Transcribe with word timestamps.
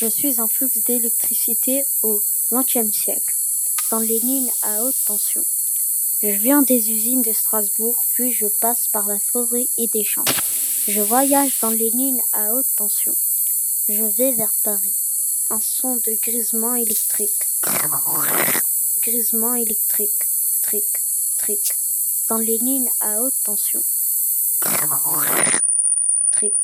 Je 0.00 0.06
suis 0.06 0.40
un 0.40 0.46
flux 0.46 0.70
d'électricité 0.86 1.82
au 2.02 2.22
XXe 2.52 2.96
siècle, 2.96 3.34
dans 3.90 3.98
les 3.98 4.20
lignes 4.20 4.50
à 4.62 4.84
haute 4.84 4.94
tension. 5.06 5.44
Je 6.22 6.28
viens 6.28 6.62
des 6.62 6.92
usines 6.92 7.22
de 7.22 7.32
Strasbourg, 7.32 8.04
puis 8.10 8.32
je 8.32 8.46
passe 8.46 8.86
par 8.86 9.08
la 9.08 9.18
forêt 9.18 9.66
et 9.76 9.88
des 9.88 10.04
champs. 10.04 10.24
Je 10.86 11.00
voyage 11.00 11.58
dans 11.60 11.70
les 11.70 11.90
lignes 11.90 12.22
à 12.32 12.54
haute 12.54 12.68
tension. 12.76 13.12
Je 13.88 14.04
vais 14.04 14.30
vers 14.34 14.52
Paris. 14.62 14.94
Un 15.50 15.60
son 15.60 15.96
de 15.96 16.16
grisement 16.22 16.76
électrique. 16.76 17.46
Grisement 19.02 19.56
électrique. 19.56 20.10
Tric, 20.62 20.84
tric. 21.38 21.74
Dans 22.28 22.38
les 22.38 22.58
lignes 22.58 22.90
à 23.00 23.20
haute 23.20 23.34
tension. 23.44 23.82
Tric. 26.30 26.54